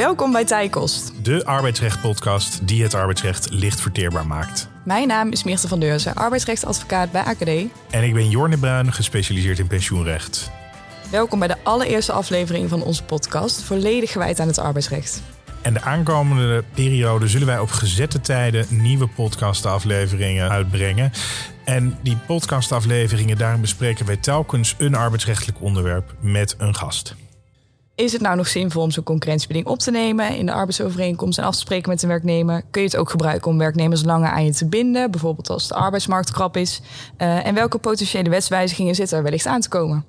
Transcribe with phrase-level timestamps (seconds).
[0.00, 1.12] Welkom bij Tijkost.
[1.24, 4.68] De arbeidsrecht-podcast die het arbeidsrecht licht verteerbaar maakt.
[4.84, 7.48] Mijn naam is Meerte van Deurzen, arbeidsrechtadvocaat bij AKD.
[7.90, 10.50] En ik ben Jorne Bruin, gespecialiseerd in pensioenrecht.
[11.10, 15.22] Welkom bij de allereerste aflevering van onze podcast, volledig gewijd aan het arbeidsrecht.
[15.62, 21.12] En de aankomende periode zullen wij op gezette tijden nieuwe podcastafleveringen uitbrengen.
[21.64, 27.14] En die podcastafleveringen, daarin bespreken wij telkens een arbeidsrechtelijk onderwerp met een gast.
[28.00, 31.44] Is het nou nog zinvol om zo'n concurrentiebeding op te nemen in de arbeidsovereenkomst en
[31.44, 32.62] af te spreken met de werknemer?
[32.70, 35.74] Kun je het ook gebruiken om werknemers langer aan je te binden, bijvoorbeeld als de
[35.74, 36.80] arbeidsmarkt krap is?
[37.18, 40.04] Uh, en welke potentiële wetswijzigingen zitten er wellicht aan te komen?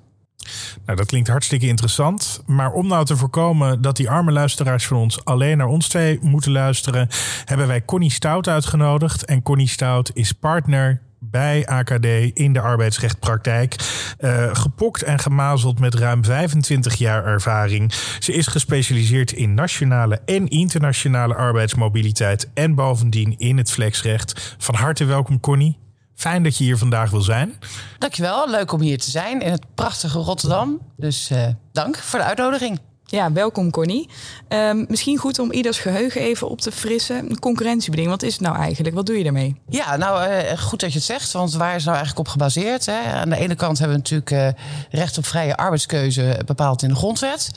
[0.84, 2.42] Nou, dat klinkt hartstikke interessant.
[2.46, 6.18] Maar om nou te voorkomen dat die arme luisteraars van ons alleen naar ons twee
[6.22, 7.08] moeten luisteren,
[7.44, 9.24] hebben wij Connie Stout uitgenodigd.
[9.24, 11.00] En Connie Stout is partner
[11.32, 13.76] bij AKD in de arbeidsrechtpraktijk.
[14.20, 17.92] Uh, gepokt en gemazeld met ruim 25 jaar ervaring.
[18.18, 24.56] Ze is gespecialiseerd in nationale en internationale arbeidsmobiliteit en bovendien in het flexrecht.
[24.58, 25.78] Van harte welkom, Connie.
[26.14, 27.58] Fijn dat je hier vandaag wil zijn.
[27.98, 30.80] Dankjewel, leuk om hier te zijn in het prachtige Rotterdam.
[30.96, 32.80] Dus uh, dank voor de uitnodiging.
[33.12, 34.08] Ja, welkom Connie.
[34.48, 37.38] Um, misschien goed om ieders geheugen even op te frissen.
[37.38, 38.94] Concurrentiebeding, wat is het nou eigenlijk?
[38.94, 39.56] Wat doe je ermee?
[39.68, 42.86] Ja, nou uh, goed dat je het zegt, want waar is nou eigenlijk op gebaseerd?
[42.86, 43.12] Hè?
[43.12, 46.94] Aan de ene kant hebben we natuurlijk uh, recht op vrije arbeidskeuze bepaald in de
[46.94, 47.50] grondwet.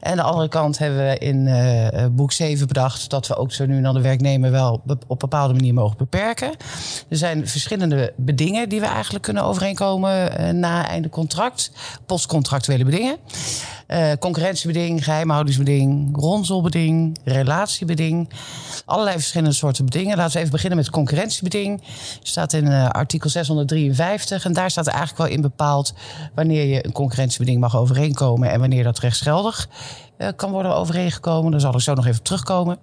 [0.00, 3.52] En aan de andere kant hebben we in uh, boek 7 bedacht dat we ook
[3.52, 6.50] zo nu en dan de werknemer wel op bepaalde manier mogen beperken.
[7.08, 11.70] Er zijn verschillende bedingen die we eigenlijk kunnen overeenkomen na einde contract.
[12.06, 13.16] Postcontractuele bedingen.
[13.92, 18.28] Uh, concurrentiebeding, geheimhoudingsbeding, ronselbeding, relatiebeding.
[18.84, 20.16] Allerlei verschillende soorten bedingen.
[20.16, 21.82] Laten we even beginnen met concurrentiebeding.
[22.22, 24.44] staat in uh, artikel 653.
[24.44, 25.94] En daar staat eigenlijk wel in bepaald
[26.34, 29.68] wanneer je een concurrentiebeding mag overeenkomen en wanneer dat rechtsgeldig
[30.18, 31.50] uh, kan worden overeengekomen.
[31.50, 32.78] Daar zal ik zo nog even terugkomen.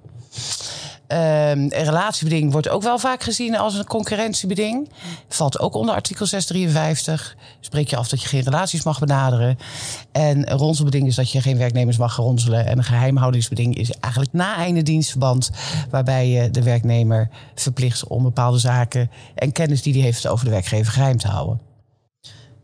[1.11, 4.89] Um, een relatiebeding wordt ook wel vaak gezien als een concurrentiebeding.
[5.27, 7.35] Valt ook onder artikel 653.
[7.59, 9.57] Spreek je af dat je geen relaties mag benaderen.
[10.11, 12.65] En een ronselbeding is dat je geen werknemers mag ronselen.
[12.65, 15.49] En een geheimhoudingsbeding is eigenlijk na einde dienstverband.
[15.89, 20.51] Waarbij je de werknemer verplicht om bepaalde zaken en kennis die hij heeft over de
[20.51, 21.68] werkgever geheim te houden.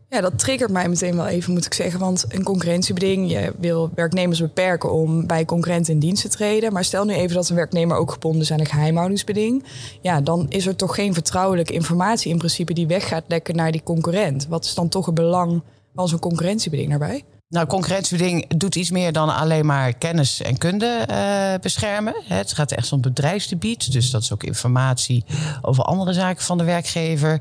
[0.08, 2.00] Ja, dat triggert mij meteen wel even, moet ik zeggen.
[2.00, 6.72] Want een concurrentiebeding, je wil werknemers beperken om bij concurrenten in dienst te treden.
[6.72, 9.64] Maar stel nu even dat een werknemer ook gebonden is aan een geheimhoudingsbeding.
[10.00, 13.72] Ja, dan is er toch geen vertrouwelijke informatie in principe die weg gaat lekken naar
[13.72, 14.46] die concurrent.
[14.46, 15.62] Wat is dan toch het belang
[15.94, 17.24] van zo'n concurrentiebeding daarbij?
[17.48, 22.22] Nou, concurrentiebeding doet iets meer dan alleen maar kennis en kunde uh, beschermen.
[22.24, 23.92] Het gaat echt om bedrijfsgebied.
[23.92, 25.24] Dus dat is ook informatie
[25.62, 27.40] over andere zaken van de werkgever.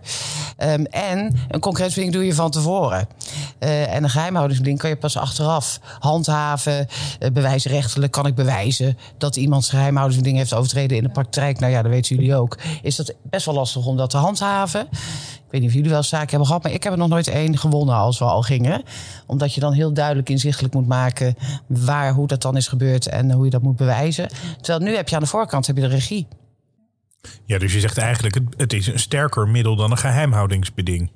[0.58, 3.08] Um, en een concurrentiebeding doe je van tevoren.
[3.60, 6.88] Uh, en een geheimhoudingsbeding kan je pas achteraf handhaven.
[7.20, 11.60] Uh, bewijsrechtelijk kan ik bewijzen dat iemand zijn geheimhoudingsbeding heeft overtreden in de praktijk.
[11.60, 12.58] Nou ja, dat weten jullie ook.
[12.82, 14.88] Is dat best wel lastig om dat te handhaven
[15.56, 17.58] weet niet of jullie wel zaken hebben gehad, maar ik heb er nog nooit één
[17.58, 18.84] gewonnen als we al gingen.
[19.26, 21.36] Omdat je dan heel duidelijk inzichtelijk moet maken
[21.68, 24.30] waar, hoe dat dan is gebeurd en hoe je dat moet bewijzen.
[24.62, 26.28] Terwijl nu heb je aan de voorkant heb je de regie.
[27.46, 31.12] Ja, dus je zegt eigenlijk, het is een sterker middel dan een geheimhoudingsbeding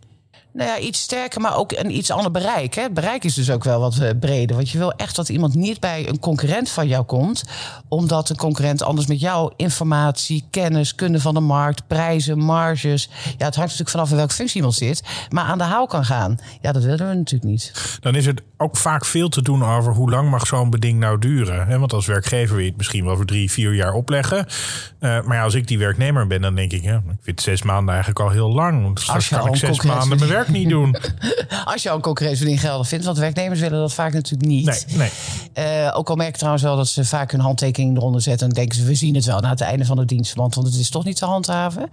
[0.54, 2.74] nou ja, iets sterker, maar ook een iets ander bereik.
[2.74, 2.82] Hè.
[2.82, 4.56] Het bereik is dus ook wel wat uh, breder.
[4.56, 7.44] Want je wil echt dat iemand niet bij een concurrent van jou komt.
[7.88, 13.10] Omdat een concurrent anders met jou informatie, kennis, kunde van de markt, prijzen, marges.
[13.24, 15.04] Ja, het hangt natuurlijk vanaf in welke functie iemand zit.
[15.30, 16.38] Maar aan de haal kan gaan.
[16.62, 17.98] Ja, dat willen we natuurlijk niet.
[18.00, 21.20] Dan is het ook vaak veel te doen over hoe lang mag zo'n beding nou
[21.20, 21.68] duren.
[21.68, 21.80] Hè?
[21.80, 24.38] Want als werkgever wil je het misschien wel voor drie, vier jaar opleggen.
[24.38, 27.62] Uh, maar ja, als ik die werknemer ben, dan denk ik, ja, ik vind zes
[27.62, 28.84] maanden eigenlijk al heel lang.
[28.84, 30.96] Want straks kan ik zes maanden mijn werk niet doen.
[31.66, 33.06] Als je al een concurrentiebeding geldig vindt.
[33.06, 34.66] Want werknemers willen dat vaak natuurlijk niet.
[34.66, 35.10] Nee,
[35.56, 35.86] nee.
[35.86, 38.48] Uh, ook al merk ik trouwens wel dat ze vaak hun handtekening eronder zetten.
[38.48, 40.56] En denken ze, we zien het wel na het einde van de dienstverband.
[40.56, 41.90] Want het is toch niet te handhaven.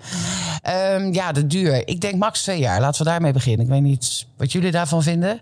[0.93, 1.89] Um, ja, de duur.
[1.89, 2.81] Ik denk max twee jaar.
[2.81, 3.67] Laten we daarmee beginnen.
[3.67, 5.41] Ik weet niet wat jullie daarvan vinden.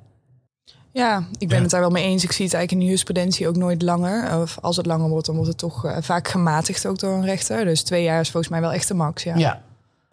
[0.94, 2.24] Ja, ik ben het daar wel mee eens.
[2.24, 4.40] Ik zie het eigenlijk in de jurisprudentie ook nooit langer.
[4.40, 7.24] Of als het langer wordt, dan wordt het toch uh, vaak gematigd ook door een
[7.24, 7.64] rechter.
[7.64, 9.22] Dus twee jaar is volgens mij wel echt de max.
[9.22, 9.36] Ja.
[9.36, 9.62] ja.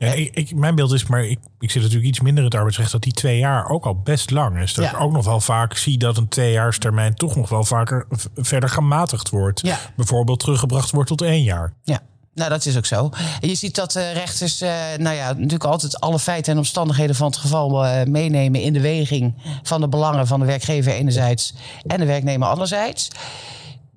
[0.05, 2.55] Ja, ik, ik, mijn beeld is, maar ik, ik zit natuurlijk iets minder in het
[2.55, 4.73] arbeidsrecht, dat die twee jaar ook al best lang is.
[4.73, 4.91] Dat ja.
[4.91, 9.29] ik ook nog wel vaak zie dat een tweejaarstermijn toch nog wel vaker verder gematigd
[9.29, 9.61] wordt.
[9.61, 9.77] Ja.
[9.95, 11.73] Bijvoorbeeld teruggebracht wordt tot één jaar.
[11.83, 12.01] Ja.
[12.33, 13.09] Nou, dat is ook zo.
[13.41, 17.15] En je ziet dat uh, rechters, uh, nou ja, natuurlijk altijd alle feiten en omstandigheden
[17.15, 19.33] van het geval uh, meenemen in de weging
[19.63, 21.53] van de belangen van de werkgever enerzijds
[21.87, 23.09] en de werknemer anderzijds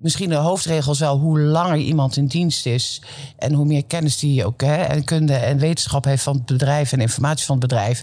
[0.05, 3.03] misschien de hoofdregel is wel hoe langer iemand in dienst is
[3.39, 6.93] en hoe meer kennis die ook hè, en kunde en wetenschap heeft van het bedrijf
[6.93, 8.03] en informatie van het bedrijf,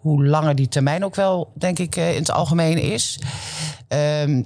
[0.00, 3.18] hoe langer die termijn ook wel, denk ik, in het algemeen is.
[3.88, 4.42] Um,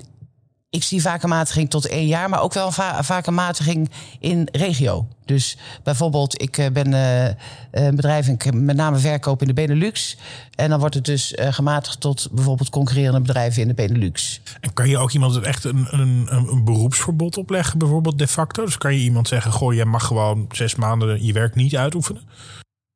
[0.70, 3.90] ik zie vaak een matiging tot één jaar, maar ook wel va vaak een matiging
[4.18, 5.06] in regio.
[5.24, 7.26] Dus bijvoorbeeld, ik eh, ben uh,
[7.70, 10.16] een bedrijf, ik met name verkoop in de Benelux.
[10.54, 14.40] En dan wordt het dus uh, gematigd tot bijvoorbeeld concurrerende bedrijven in de Benelux.
[14.60, 18.64] En kan je ook iemand echt een, een, een beroepsverbod opleggen, bijvoorbeeld de facto?
[18.64, 22.22] Dus kan je iemand zeggen, goh, jij mag gewoon zes maanden je werk niet uitoefenen?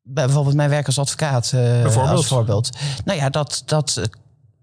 [0.03, 2.17] Bijvoorbeeld mijn werk als advocaat, bijvoorbeeld.
[2.17, 2.71] als voorbeeld.
[3.05, 4.01] Nou ja, dat, dat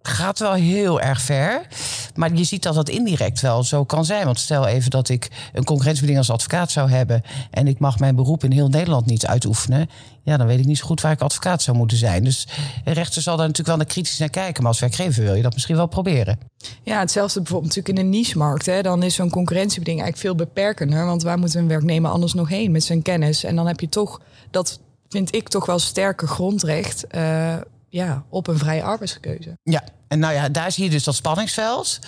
[0.01, 1.67] gaat wel heel erg ver.
[2.15, 4.25] Maar je ziet dat dat indirect wel zo kan zijn.
[4.25, 7.21] Want stel even dat ik een concurrentiebeding als advocaat zou hebben.
[7.51, 9.89] en ik mag mijn beroep in heel Nederland niet uitoefenen.
[10.23, 12.23] Ja, dan weet ik niet zo goed waar ik advocaat zou moeten zijn.
[12.23, 12.47] Dus
[12.83, 14.63] de rechter zal daar natuurlijk wel kritisch naar kijken.
[14.63, 16.39] Maar als werkgever wil je dat misschien wel proberen.
[16.83, 18.65] Ja, hetzelfde bijvoorbeeld natuurlijk in de niche-markt.
[18.65, 18.81] Hè.
[18.81, 21.05] Dan is zo'n concurrentiebeding eigenlijk veel beperkender.
[21.05, 23.43] Want waar moet een werknemer anders nog heen met zijn kennis?
[23.43, 24.21] En dan heb je toch,
[24.51, 27.05] dat vind ik toch wel sterker grondrecht.
[27.15, 27.55] Uh,
[27.91, 29.57] ja, op een vrije arbeidskeuze.
[29.63, 31.99] Ja, en nou ja, daar zie je dus dat spanningsveld.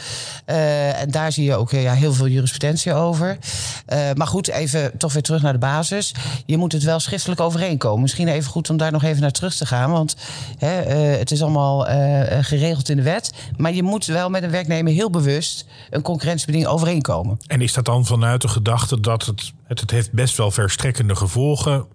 [0.49, 3.37] Uh, en daar zie je ook ja, heel veel jurisprudentie over.
[3.93, 6.13] Uh, maar goed, even toch weer terug naar de basis.
[6.45, 8.01] Je moet het wel schriftelijk overeenkomen.
[8.01, 9.91] Misschien even goed om daar nog even naar terug te gaan.
[9.91, 10.15] Want
[10.57, 11.85] hè, uh, het is allemaal
[12.41, 13.31] geregeld in de wet.
[13.57, 17.37] Maar je moet wel met een werknemer heel bewust een concurrentiebeding overeenkomen.
[17.47, 21.15] En is dat dan vanuit de gedachte dat het, het, het heeft best wel verstrekkende
[21.15, 21.85] gevolgen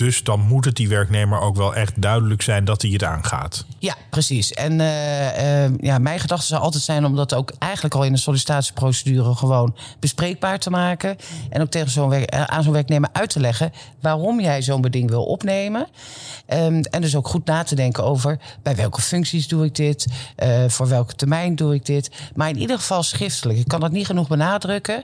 [0.00, 3.64] dus dan moet het die werknemer ook wel echt duidelijk zijn dat hij het aangaat.
[3.78, 4.52] Ja, precies.
[4.52, 8.12] En uh, uh, ja, mijn gedachte zou altijd zijn om dat ook eigenlijk al in
[8.12, 11.16] de sollicitatieprocedure gewoon bespreekbaar te maken.
[11.50, 15.10] En ook tegen zo'n eh, aan zo'n werknemer uit te leggen waarom jij zo'n beding
[15.10, 15.86] wil opnemen.
[16.48, 20.06] Um, en dus ook goed na te denken over bij welke functies doe ik dit,
[20.66, 22.10] voor welke termijn doe ik dit.
[22.34, 23.58] Maar in ieder geval schriftelijk.
[23.58, 25.02] Ik kan dat niet genoeg benadrukken.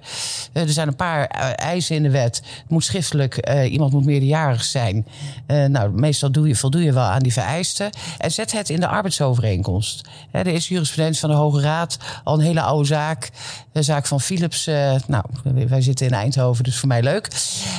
[0.53, 2.37] er zijn een paar eisen in de wet.
[2.37, 7.05] Het moet schriftelijk, iemand moet meerderjarig zijn uh, nou, meestal doe je, voldoe je wel
[7.05, 7.91] aan die vereisten.
[8.19, 10.09] En zet het in de arbeidsovereenkomst.
[10.31, 13.31] er is jurisprudentie van de Hoge Raad, al een hele oude zaak.
[13.73, 14.69] De zaak van Philips.
[14.69, 15.25] Uh, nou,
[15.69, 17.29] wij zitten in Eindhoven, dus voor mij leuk.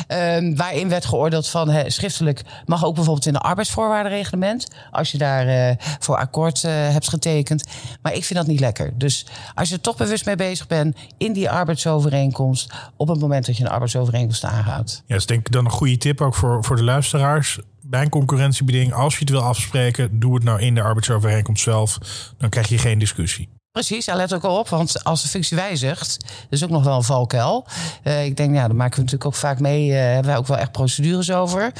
[0.07, 4.67] Uh, waarin werd geoordeeld van schriftelijk mag ook bijvoorbeeld in de arbeidsvoorwaardenreglement.
[4.91, 7.63] Als je daar uh, voor akkoord hebt getekend.
[8.01, 8.93] Maar ik vind dat niet lekker.
[8.97, 9.25] Dus
[9.55, 12.73] als je er toch bewust mee bezig bent in die arbeidsovereenkomst.
[12.95, 14.91] op het moment dat je een arbeidsovereenkomst aangaat.
[14.95, 18.01] Ja, dat is denk ik dan een goede tip ook voor, voor de luisteraars bij
[18.01, 21.97] een concurrentiebeding, als je het wil afspreken, doe het nou in de arbeidsovereenkomst zelf.
[22.37, 23.56] Dan krijg je geen discussie.
[23.77, 26.17] Precies, ja, let ook al op, want als de functie wijzigt,
[26.49, 27.65] is ook nog wel een valkuil.
[28.03, 30.47] Uh, ik denk, ja, daar maken we natuurlijk ook vaak mee, uh, hebben wij ook
[30.47, 31.71] wel echt procedures over.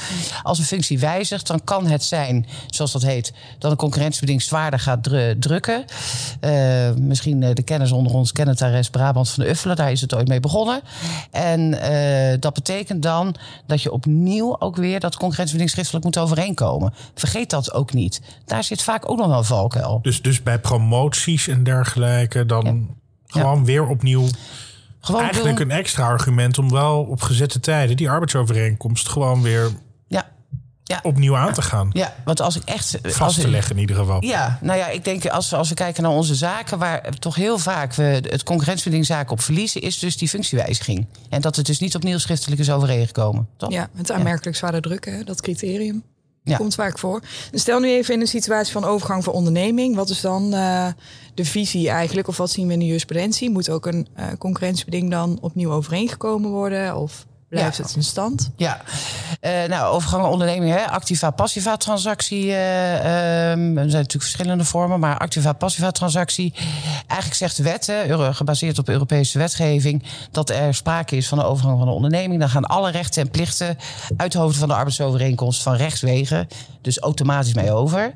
[0.42, 4.80] Als een functie wijzigt, dan kan het zijn, zoals dat heet, dat een concurrentiebeding zwaarder
[4.80, 5.02] gaat
[5.38, 5.84] drukken.
[6.40, 10.28] Uh, misschien de kennis onder ons kennen Brabant van de Uffelen, daar is het ooit
[10.28, 10.80] mee begonnen.
[11.30, 11.70] En
[12.40, 13.34] dat betekent dan
[13.66, 16.94] dat je opnieuw ook weer dat concurrentiebeding schriftelijk moet overeenkomen.
[17.14, 18.20] Vergeet dat ook niet.
[18.44, 19.98] Daar zit vaak ook nog wel een valkuil.
[20.02, 21.86] Dus, dus bij promoties en dergelijke
[22.46, 22.96] dan
[23.26, 24.28] gewoon weer opnieuw.
[25.00, 29.70] Gewoon eigenlijk een extra argument om wel op gezette tijden die arbeidsovereenkomst gewoon weer
[30.06, 30.28] ja.
[30.84, 31.00] Ja.
[31.02, 31.90] opnieuw aan te gaan.
[31.92, 32.98] Ja, want als ik echt.
[33.02, 34.24] Vast te leggen in ieder geval.
[34.24, 37.34] Ja, nou ja, ik denk als we, als we kijken naar onze zaken, waar toch
[37.34, 41.06] heel vaak we het concurrentiebedingzaken op verliezen, is dus die functiewijziging.
[41.28, 43.48] En dat het dus niet opnieuw schriftelijk is overeengekomen.
[43.56, 43.70] Toch?
[43.70, 46.02] Ja, het aanmerkelijk zwaarder drukken, dat criterium.
[46.48, 46.56] Ja.
[46.56, 47.20] Komt vaak voor.
[47.52, 49.94] stel nu even in een situatie van overgang van onderneming.
[49.94, 50.86] Wat is dan uh,
[51.34, 52.28] de visie eigenlijk?
[52.28, 53.50] Of wat zien we in de jurisprudentie?
[53.50, 56.96] Moet ook een uh, concurrentiebeding dan opnieuw overeengekomen worden?
[56.96, 58.50] Of blijft het in stand?
[58.56, 58.80] Ja,
[59.40, 62.44] uh, nou, overgang onderneming, hè, activa-passiva transactie.
[62.44, 66.54] Uh, um, er zijn natuurlijk verschillende vormen, maar activa-passiva transactie.
[67.06, 71.44] Eigenlijk zegt de wet, hè, gebaseerd op Europese wetgeving, dat er sprake is van de
[71.44, 72.40] overgang van de onderneming.
[72.40, 73.78] Dan gaan alle rechten en plichten
[74.16, 76.48] uit de hoofden van de arbeidsovereenkomst van rechtswegen,
[76.82, 78.12] dus automatisch mee over.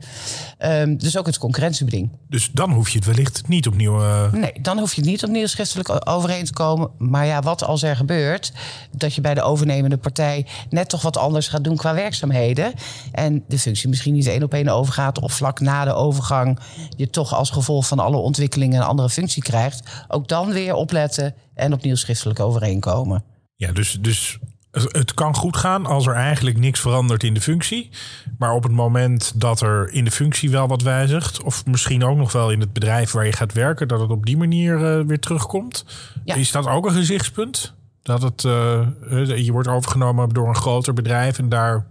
[0.58, 2.10] Um, dus ook het concurrentiebeding.
[2.28, 4.00] Dus dan hoef je het wellicht niet opnieuw.
[4.00, 4.32] Uh...
[4.32, 6.90] Nee, dan hoef je het niet opnieuw schriftelijk overeen te komen.
[6.98, 8.52] Maar ja, wat als er gebeurt,
[8.90, 12.72] dat je bij de overnemende partij net toch wat anders gaat doen qua werkzaamheden.
[13.12, 15.20] En de functie misschien niet één op één overgaat.
[15.20, 16.58] Of vlak na de overgang
[16.96, 20.04] je toch als gevolg van alle ontwikkelingen een andere functie krijgt.
[20.08, 23.24] Ook dan weer opletten en opnieuw schriftelijk overeenkomen.
[23.56, 24.38] Ja, dus, dus
[24.72, 27.90] het kan goed gaan als er eigenlijk niks verandert in de functie.
[28.38, 32.16] Maar op het moment dat er in de functie wel wat wijzigt, of misschien ook
[32.16, 35.06] nog wel in het bedrijf waar je gaat werken, dat het op die manier uh,
[35.06, 35.84] weer terugkomt.
[36.24, 37.74] Is dat ook een gezichtspunt?
[38.02, 38.86] Dat het, uh,
[39.44, 41.84] je wordt overgenomen door een groter bedrijf en daar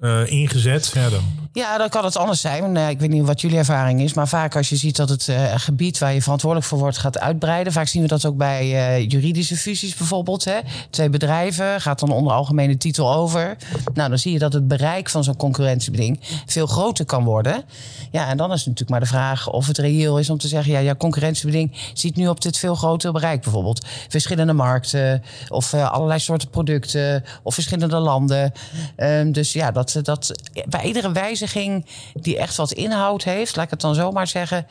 [0.00, 2.74] uh, ingezet, ja, dan ja, dan kan het anders zijn.
[2.74, 4.14] Uh, ik weet niet wat jullie ervaring is.
[4.14, 7.18] Maar vaak als je ziet dat het uh, gebied waar je verantwoordelijk voor wordt gaat
[7.18, 7.72] uitbreiden.
[7.72, 8.66] Vaak zien we dat ook bij
[9.00, 10.44] uh, juridische fusies bijvoorbeeld.
[10.44, 10.58] Hè.
[10.90, 13.56] Twee bedrijven gaat dan onder algemene titel over.
[13.94, 17.62] Nou, dan zie je dat het bereik van zo'n concurrentiebeding veel groter kan worden.
[18.10, 20.72] Ja, en dan is natuurlijk maar de vraag of het reëel is om te zeggen...
[20.72, 23.86] ja, ja concurrentiebeding ziet nu op dit veel grotere bereik bijvoorbeeld.
[24.08, 28.52] Verschillende markten of allerlei soorten producten of verschillende landen.
[28.96, 30.32] Um, dus ja, dat, dat
[30.68, 34.66] bij iedere wijziging die echt wat inhoud heeft, laat ik het dan zomaar zeggen.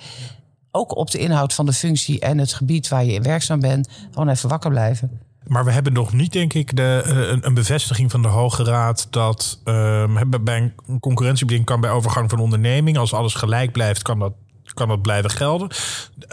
[0.71, 3.89] Ook op de inhoud van de functie en het gebied waar je in werkzaam bent,
[4.11, 5.21] gewoon even wakker blijven.
[5.47, 9.07] Maar we hebben nog niet, denk ik, de, eh, een, bevestiging van de Hoge Raad
[9.09, 10.03] dat uh,
[10.41, 14.33] bij een concurrentiebeding kan bij overgang van onderneming, als alles gelijk blijft, kan dat,
[14.73, 15.69] kan dat blijven gelden.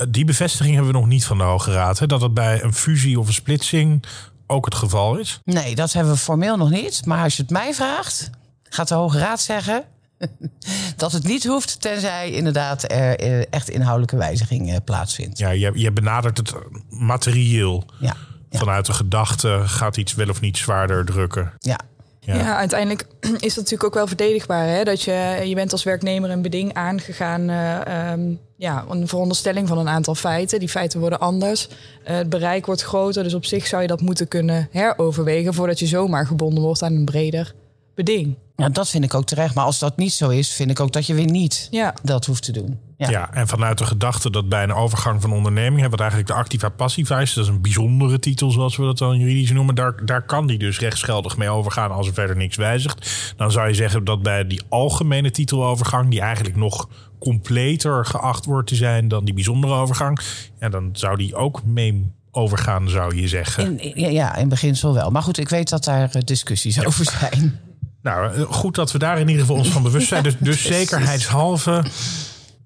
[0.08, 1.98] Die bevestiging hebben we nog niet van de Hoge Raad.
[1.98, 4.04] Hè, dat het bij een fusie of een splitsing
[4.46, 5.40] ook het geval is.
[5.44, 7.06] Nee, dat hebben we formeel nog niet.
[7.06, 8.30] Maar als je het mij vraagt,
[8.74, 9.84] gaat de Hoge Raad zeggen:
[10.96, 15.38] dat het niet hoeft, tenzij inderdaad er eh, echt inhoudelijke wijziging eh, plaatsvindt.
[15.38, 16.52] Ja, je, je benadert het
[16.88, 17.84] materieel.
[18.00, 18.16] Ja,
[18.50, 21.52] Vanuit de gedachte gaat iets wel of niet zwaarder drukken.
[21.58, 21.78] Ja.
[22.20, 22.34] Ja.
[22.34, 22.56] ja.
[22.56, 24.66] uiteindelijk is dat natuurlijk ook wel verdedigbaar.
[24.66, 24.84] Hè?
[24.84, 27.50] Dat je, je bent als werknemer een beding aangegaan.
[27.50, 30.58] Uh, ja, een veronderstelling van een aantal feiten.
[30.58, 31.68] Die feiten worden anders.
[32.02, 33.22] het bereik wordt groter.
[33.22, 35.54] Dus op zich zou je dat moeten kunnen heroverwegen...
[35.54, 37.54] voordat je zomaar gebonden wordt aan een breder
[37.94, 38.36] beding.
[38.56, 39.54] Ja, dat vind ik ook terecht.
[39.54, 41.94] Maar als dat niet zo is, vind ik ook dat je weer niet ja.
[42.02, 42.78] dat hoeft te doen.
[42.96, 43.08] Ja.
[43.08, 43.32] ja.
[43.32, 47.20] en vanuit de gedachte dat bij een overgang van onderneming, wat eigenlijk de activa passiva
[47.20, 50.46] is, dat is een bijzondere titel zoals we dat dan juridisch noemen, daar, daar kan
[50.46, 53.32] die dus rechtsgeldig mee overgaan als er verder niks wijzigt.
[53.36, 58.68] Dan zou je zeggen dat bij die algemene titelovergang, die eigenlijk nog completer geacht wordt
[58.68, 60.20] te zijn dan die bijzondere overgang,
[60.60, 63.80] ja, dan zou die ook mee overgaan, zou je zeggen.
[63.80, 65.10] In, ja, in beginsel wel.
[65.10, 67.60] Maar goed, ik weet dat daar eh, discussies over zijn.
[68.04, 70.22] Nou, eh, goed dat we daar in ieder geval ons van bewust zijn.
[70.22, 71.82] Dus, dus zekerheidshalve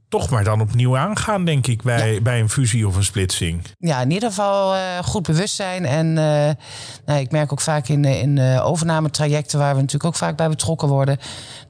[0.09, 3.63] toch maar dan opnieuw aangaan, denk ik, bij, bij een fusie of een splitsing.
[3.79, 5.85] Ja, in ieder geval uh, goed bewust zijn.
[5.85, 6.15] En uh,
[7.07, 10.49] nou, ik merk ook vaak in, in uh, overnametrajecten, waar we natuurlijk ook vaak bij
[10.49, 11.19] betrokken worden,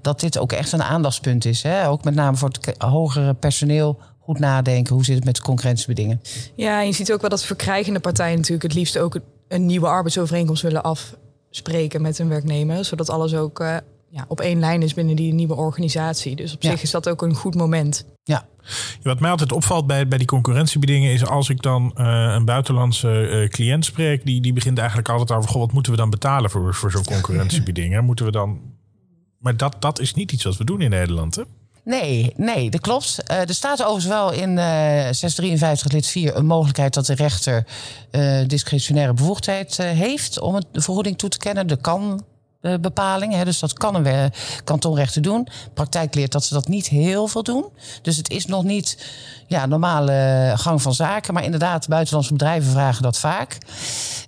[0.02, 1.62] dat dit ook echt een aandachtspunt is.
[1.62, 1.88] Hè?
[1.88, 4.00] Ook met name voor het hogere personeel.
[4.20, 6.22] Goed nadenken, hoe zit het met de concurrentiebedingen?
[6.54, 10.62] Ja, je ziet ook wel dat verkrijgende partijen natuurlijk het liefst ook een nieuwe arbeidsovereenkomst
[10.62, 11.14] willen af
[11.50, 13.76] spreken met hun werknemer, zodat alles ook uh,
[14.08, 16.36] ja, op één lijn is binnen die nieuwe organisatie.
[16.36, 18.06] Dus op zich is dat ook een goed moment.
[18.22, 18.46] Ja.
[19.02, 23.28] Wat mij altijd opvalt bij, bij die concurrentiebedingen is als ik dan uh, een buitenlandse
[23.30, 26.50] uh, cliënt spreek, die, die begint eigenlijk altijd over: goh, wat moeten we dan betalen
[26.50, 28.04] voor, voor zo'n concurrentiebedingen?
[28.04, 28.60] moeten we dan.
[29.38, 31.42] Maar dat, dat is niet iets wat we doen in Nederland, hè?
[31.88, 33.16] Nee, nee, dat klopt.
[33.30, 34.64] Uh, er staat overigens wel in uh,
[35.10, 37.66] 653 lid 4 een mogelijkheid dat de rechter
[38.10, 41.66] uh, discretionaire bevoegdheid heeft om de vergoeding toe te kennen.
[41.66, 42.24] Dat kan
[42.60, 43.32] bepaling.
[43.32, 44.32] Hè, dus dat kan een
[44.64, 45.48] kantonrechter doen.
[45.74, 47.66] praktijk leert dat ze dat niet heel veel doen.
[48.02, 48.98] Dus het is nog niet
[49.46, 51.34] ja, normale gang van zaken.
[51.34, 53.58] Maar inderdaad, buitenlandse bedrijven vragen dat vaak.
[53.62, 53.68] Uh,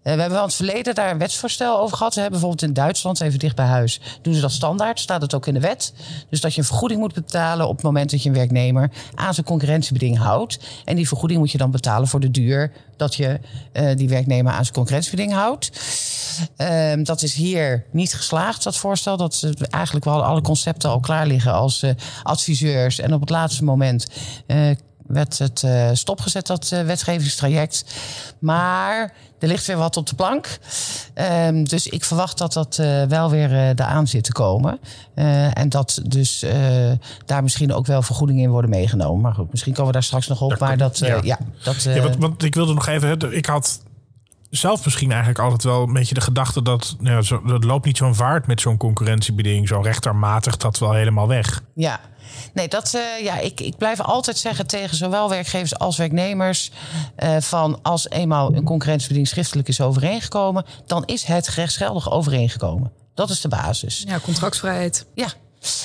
[0.03, 2.15] we hebben wel in het verleden daar een wetsvoorstel over gehad.
[2.15, 2.29] Hè.
[2.29, 5.01] Bijvoorbeeld in Duitsland, even dicht bij huis, doen ze dat standaard.
[5.01, 5.93] Staat het ook in de wet.
[6.31, 9.35] Dus dat je een vergoeding moet betalen op het moment dat je een werknemer aan
[9.35, 10.59] zijn concurrentiebeding houdt.
[10.85, 13.41] En die vergoeding moet je dan betalen voor de duur dat je
[13.73, 15.71] uh, die werknemer aan zijn concurrentiebeding houdt.
[16.57, 19.17] Uh, dat is hier niet geslaagd, dat voorstel.
[19.17, 21.91] Dat ze eigenlijk wel alle concepten al klaar liggen als uh,
[22.23, 22.99] adviseurs.
[22.99, 24.07] En op het laatste moment
[24.47, 24.71] uh,
[25.13, 27.85] werd het uh, stopgezet, dat uh, wetgevingstraject.
[28.39, 30.59] Maar er ligt weer wat op de plank.
[31.47, 34.79] Um, dus ik verwacht dat dat uh, wel weer uh, eraan zit te komen.
[35.15, 36.45] Uh, en dat dus
[37.27, 39.21] daar misschien ook wel vergoedingen in worden meegenomen.
[39.21, 40.59] Maar goed, misschien komen we daar straks nog op.
[40.59, 41.19] maar dat, ja.
[41.23, 41.39] ja.
[41.63, 43.37] dat, ja, want, want, ik wilde nog even.
[43.37, 43.81] Ik had
[44.51, 47.97] zelf misschien eigenlijk altijd wel een beetje de gedachte dat ja, zo, dat loopt niet
[47.97, 49.69] zo'n vaart met zo'n concurrentiebeding.
[49.69, 51.63] Zo rechtermatig dat wel helemaal weg.
[51.75, 52.01] Ja,
[52.55, 56.71] Nee, dat, uh, ja, ik, ik blijf altijd zeggen tegen zowel werkgevers als werknemers:
[57.19, 62.93] uh, van als eenmaal een concurrentiebeding schriftelijk is overeengekomen, dan is het rechtsgeldig overeengekomen.
[63.15, 64.05] Dat is de basis.
[64.07, 65.07] Ja, contractsvrijheid.
[65.15, 65.29] Ja,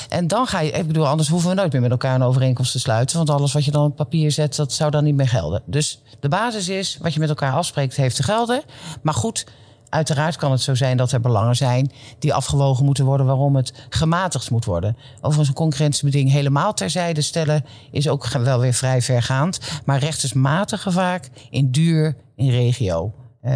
[0.09, 2.71] en dan ga je, ik bedoel, anders hoeven we nooit meer met elkaar een overeenkomst
[2.71, 3.17] te sluiten.
[3.17, 5.61] Want alles wat je dan op papier zet, dat zou dan niet meer gelden.
[5.65, 8.61] Dus de basis is, wat je met elkaar afspreekt, heeft te gelden.
[9.01, 9.45] Maar goed,
[9.89, 13.73] Uiteraard kan het zo zijn dat er belangen zijn die afgewogen moeten worden waarom het
[13.89, 14.97] gematigd moet worden.
[15.15, 19.59] Overigens, een concurrentiebeding helemaal terzijde stellen is ook wel weer vrij vergaand.
[19.85, 23.13] Maar rechts matigen vaak in duur, in regio.
[23.45, 23.51] Uh,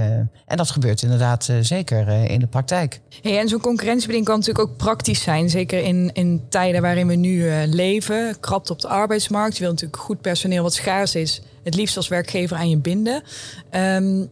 [0.46, 3.02] en dat gebeurt inderdaad uh, zeker uh, in de praktijk.
[3.22, 5.50] Hey, en zo'n concurrentiebeding kan natuurlijk ook praktisch zijn.
[5.50, 8.40] Zeker in, in tijden waarin we nu leven.
[8.40, 9.58] Krapt op de arbeidsmarkt.
[9.58, 11.42] Je wil natuurlijk goed personeel wat schaars is.
[11.64, 13.24] Het liefst als werkgever aan je binden.
[13.72, 14.30] Um,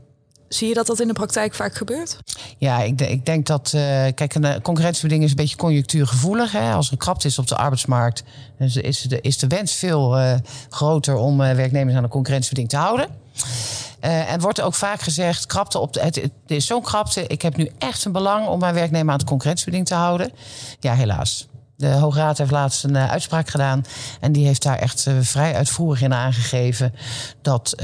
[0.48, 2.18] Zie je dat dat in de praktijk vaak gebeurt?
[2.58, 3.72] Ja, ik, ik denk dat.
[3.76, 3.82] Uh,
[4.16, 6.52] kijk, een concurrentiebeding is een beetje conjunctuurgevoelig.
[6.52, 6.72] Hè?
[6.72, 8.24] Als er krapte is op de arbeidsmarkt,
[8.58, 10.34] is de, is de wens veel uh,
[10.70, 13.08] groter om uh, werknemers aan een concurrentiebeding te houden.
[14.08, 17.28] Uh, en wordt ook vaak gezegd: krapte op de, het, het is zo'n krapte.
[17.28, 20.32] Ik heb nu echt een belang om mijn werknemer aan het concurrentiebeding te houden.
[20.80, 21.48] Ja, helaas.
[21.76, 23.86] De Hoge Raad heeft laatst een uh, uitspraak gedaan.
[24.20, 26.94] En die heeft daar echt uh, vrij uitvoerig in aangegeven.
[27.42, 27.76] dat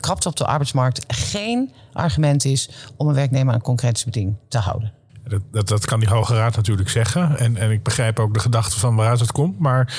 [0.00, 4.92] krapte op de arbeidsmarkt geen argument is om een werknemer aan concurrentiebeding te houden.
[5.28, 7.38] Dat, dat, dat, kan die Hoge Raad natuurlijk zeggen.
[7.38, 9.58] En, en ik begrijp ook de gedachte van waaruit het komt.
[9.58, 9.94] Maar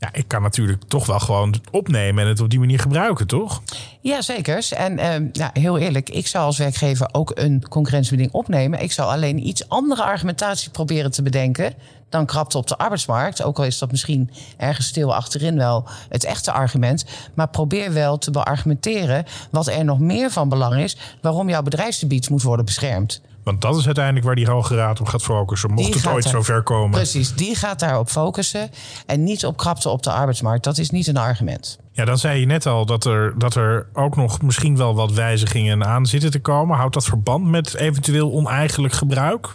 [0.00, 3.62] ja, ik kan natuurlijk toch wel gewoon opnemen en het op die manier gebruiken, toch?
[4.00, 4.68] Ja, zeker.
[4.70, 8.82] En uh, ja, heel eerlijk, ik zou als werkgever ook een concurrentiebeding opnemen.
[8.82, 11.74] Ik zou alleen iets andere argumentatie proberen te bedenken
[12.08, 13.42] dan krapte op de arbeidsmarkt.
[13.42, 17.04] Ook al is dat misschien ergens stil achterin wel het echte argument.
[17.34, 22.30] Maar probeer wel te beargumenteren wat er nog meer van belang is waarom jouw bedrijfsgebied
[22.30, 23.20] moet worden beschermd.
[23.44, 25.72] Want dat is uiteindelijk waar die Hoge Raad op gaat focussen.
[25.72, 26.90] Mocht het ooit zo ver komen.
[26.90, 28.70] Precies, die gaat daarop focussen.
[29.06, 30.64] En niet op krapte op de arbeidsmarkt.
[30.64, 31.78] Dat is niet een argument.
[31.92, 35.12] Ja, dan zei je net al dat er, dat er ook nog misschien wel wat
[35.12, 36.76] wijzigingen aan zitten te komen.
[36.76, 39.48] Houdt dat verband met eventueel oneigenlijk gebruik?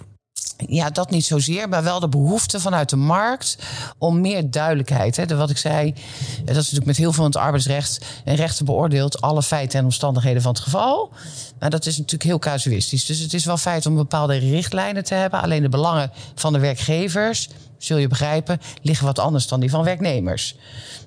[0.67, 3.57] Ja, dat niet zozeer, maar wel de behoefte vanuit de markt
[3.97, 5.15] om meer duidelijkheid.
[5.15, 5.35] Hè.
[5.35, 5.93] Wat ik zei,
[6.39, 8.05] dat is natuurlijk met heel veel in het arbeidsrecht.
[8.23, 11.11] En rechten beoordeelt alle feiten en omstandigheden van het geval.
[11.59, 13.05] Maar dat is natuurlijk heel casuïstisch.
[13.05, 15.41] Dus het is wel feit om bepaalde richtlijnen te hebben.
[15.41, 17.49] Alleen de belangen van de werkgevers,
[17.85, 20.55] zul je begrijpen, liggen wat anders dan die van werknemers.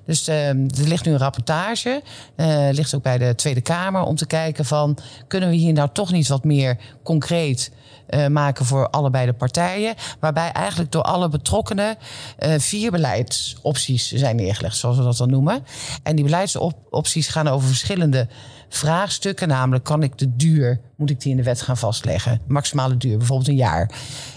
[0.05, 2.01] Dus uh, er ligt nu een rapportage,
[2.35, 5.89] uh, ligt ook bij de Tweede Kamer, om te kijken van kunnen we hier nou
[5.93, 7.71] toch niet wat meer concreet
[8.09, 9.95] uh, maken voor allebei de partijen.
[10.19, 11.97] Waarbij eigenlijk door alle betrokkenen
[12.39, 15.65] uh, vier beleidsopties zijn neergelegd, zoals we dat dan noemen.
[16.03, 18.27] En die beleidsopties gaan over verschillende
[18.69, 19.47] vraagstukken.
[19.47, 22.41] Namelijk, kan ik de duur, moet ik die in de wet gaan vastleggen?
[22.47, 23.91] Maximale duur, bijvoorbeeld een jaar.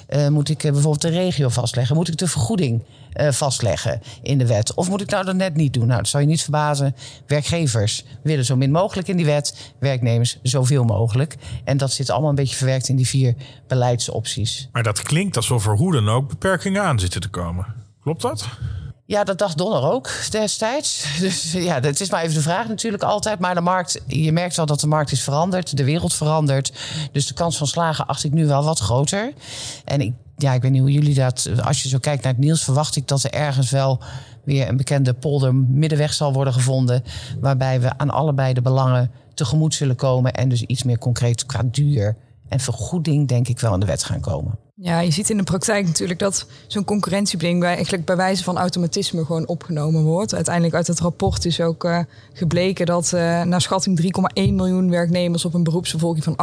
[0.08, 1.96] Uh, moet ik bijvoorbeeld de regio vastleggen?
[1.96, 2.84] Moet ik de vergoeding
[3.14, 4.74] uh, vastleggen in de wet?
[4.74, 5.86] Of moet ik nou dat net niet doen?
[5.86, 6.94] Nou, dat zal je niet verbazen.
[7.26, 11.36] Werkgevers willen zo min mogelijk in die wet, werknemers zoveel mogelijk.
[11.64, 13.34] En dat zit allemaal een beetje verwerkt in die vier
[13.66, 14.68] beleidsopties.
[14.72, 17.66] Maar dat klinkt alsof er hoe dan ook beperkingen aan zitten te komen.
[18.02, 18.48] Klopt dat?
[19.04, 21.06] Ja, dat dacht Donner ook destijds.
[21.21, 23.38] Dus ja, het is maar even de vraag natuurlijk altijd.
[23.38, 26.73] Maar de markt, je merkt al dat de markt is veranderd, de wereld verandert.
[27.12, 29.32] Dus de kans van slagen acht ik nu wel wat groter.
[29.84, 31.49] En ik, ja, ik weet niet hoe jullie dat.
[31.65, 34.00] Als je zo kijkt naar het nieuws, verwacht ik dat er ergens wel
[34.45, 37.04] weer een bekende polder middenweg zal worden gevonden.
[37.41, 40.32] Waarbij we aan allebei de belangen tegemoet zullen komen.
[40.32, 42.17] En dus iets meer concreet qua duur
[42.49, 44.58] en vergoeding, denk ik, wel in de wet gaan komen.
[44.84, 49.25] Ja, je ziet in de praktijk natuurlijk dat zo'n concurrentiebeding eigenlijk bij wijze van automatisme
[49.25, 50.34] gewoon opgenomen wordt.
[50.34, 51.99] Uiteindelijk uit het rapport is ook uh,
[52.32, 56.36] gebleken dat uh, naar schatting 3,1 miljoen werknemers op een beroepsbevolking van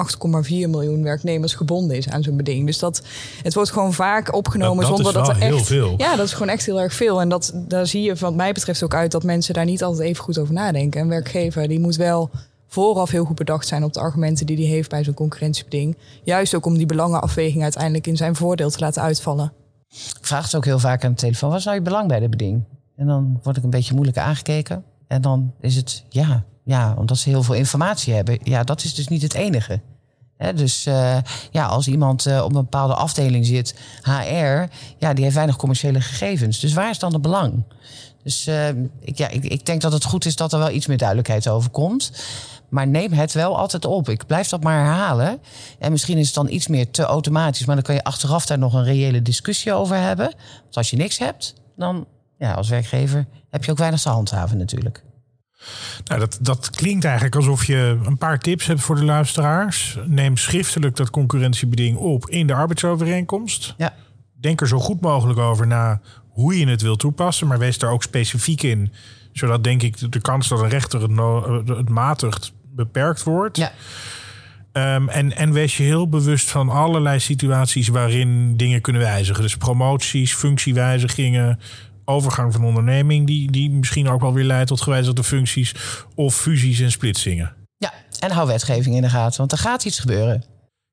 [0.46, 2.66] 8,4 miljoen werknemers gebonden is aan zo'n beding.
[2.66, 3.02] Dus dat
[3.44, 5.66] het wordt gewoon vaak opgenomen dat, dat zonder dat er heel echt.
[5.66, 5.94] Veel.
[5.98, 7.22] Ja, dat is gewoon echt heel erg veel.
[7.22, 10.08] En dat, daar zie je wat mij betreft ook uit dat mensen daar niet altijd
[10.08, 11.02] even goed over nadenken.
[11.02, 12.30] Een werkgever die moet wel
[12.70, 15.98] vooraf heel goed bedacht zijn op de argumenten die hij heeft bij zo'n concurrentiebeding.
[16.24, 19.54] Juist ook om die belangenafweging uiteindelijk in zijn voordeel te laten uitvallen.
[19.90, 22.20] Ik vraag het ook heel vaak aan de telefoon: wat is nou je belang bij
[22.20, 22.64] de beding?
[22.96, 24.84] En dan word ik een beetje moeilijk aangekeken.
[25.08, 28.40] En dan is het ja, ja, omdat ze heel veel informatie hebben.
[28.44, 29.82] Ja, dat is dus niet het enige.
[30.56, 31.18] Dus uh,
[31.52, 36.02] ja, als iemand uh, op een bepaalde afdeling zit, HR, ja, die heeft weinig commerciële
[36.02, 36.60] gegevens.
[36.60, 37.64] Dus waar is dan het belang?
[38.24, 38.68] Dus uh,
[39.00, 41.48] ik, ja, ik, ik denk dat het goed is dat er wel iets meer duidelijkheid
[41.48, 42.12] over komt.
[42.70, 44.10] Maar neem het wel altijd op.
[44.10, 45.42] Ik blijf dat maar herhalen.
[45.80, 47.66] En misschien is het dan iets meer te automatisch.
[47.66, 50.26] Maar dan kan je achteraf daar nog een reële discussie over hebben.
[50.62, 52.06] Want als je niks hebt, dan
[52.38, 55.04] ja, als werkgever heb je ook weinig te handhaven natuurlijk.
[56.06, 59.98] Nou, dat, dat klinkt eigenlijk alsof je een paar tips hebt voor de luisteraars.
[60.06, 63.74] Neem schriftelijk dat concurrentiebeding op in de arbeidsovereenkomst.
[63.78, 63.94] Ja.
[64.40, 67.48] Denk er zo goed mogelijk over na hoe je het wil toepassen.
[67.48, 68.94] Maar wees daar ook specifiek in.
[69.32, 73.58] Zodat denk ik de kans dat een rechter het, no het matigt beperkt wordt.
[73.58, 73.72] Ja.
[74.96, 79.44] Um, en, en wees je heel bewust van allerlei situaties waarin dingen kunnen wijzigen.
[79.44, 81.60] Dus promoties, functiewijzigingen,
[82.10, 85.76] overgang van onderneming, die, die misschien ook wel weer leidt tot gewijzigde functies,
[86.16, 87.56] of fusies en splitsingen.
[87.78, 90.44] Ja, en hou wetgeving in de gaten, want er gaat iets gebeuren.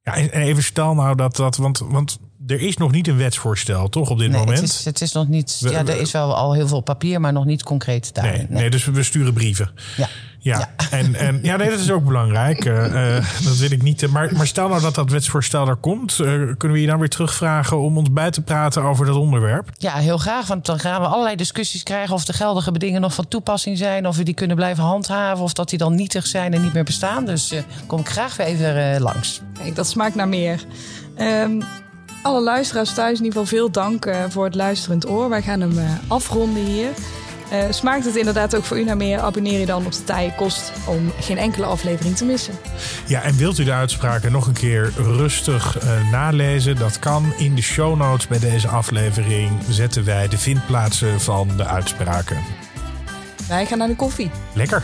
[0.02, 3.88] Ja, en even stel nou dat dat, want, want er is nog niet een wetsvoorstel,
[3.88, 4.60] toch, op dit nee, moment?
[4.60, 7.32] Het is, het is nog niet, ja, er is wel al heel veel papier, maar
[7.32, 8.32] nog niet concreet daarin.
[8.32, 8.60] Nee, nee.
[8.60, 9.70] nee dus we sturen brieven.
[9.96, 10.08] Ja.
[10.46, 12.64] Ja, En, en ja, nee, dat is ook belangrijk.
[12.64, 14.10] Uh, dat wil ik niet.
[14.10, 17.08] Maar, maar stel nou dat dat wetsvoorstel er komt, uh, kunnen we je dan weer
[17.08, 19.70] terugvragen om ons bij te praten over dat onderwerp?
[19.78, 20.46] Ja, heel graag.
[20.46, 24.06] Want dan gaan we allerlei discussies krijgen of de geldige bedingen nog van toepassing zijn,
[24.06, 26.84] of we die kunnen blijven handhaven, of dat die dan nietig zijn en niet meer
[26.84, 27.24] bestaan.
[27.24, 29.40] Dus uh, kom ik graag weer even langs.
[29.58, 30.64] Kijk, dat smaakt naar meer.
[31.18, 31.62] Um,
[32.26, 35.28] alle luisteraars thuis in ieder geval veel dank voor het luisterend oor.
[35.28, 36.88] Wij gaan hem afronden hier.
[37.52, 39.18] Uh, smaakt het inderdaad ook voor u naar meer?
[39.18, 42.54] Abonneer je dan op de taaie kost om geen enkele aflevering te missen.
[43.06, 46.76] Ja, en wilt u de uitspraken nog een keer rustig uh, nalezen?
[46.76, 47.32] Dat kan.
[47.36, 52.36] In de show notes bij deze aflevering zetten wij de vindplaatsen van de uitspraken.
[53.48, 54.30] Wij gaan naar de koffie.
[54.52, 54.82] Lekker.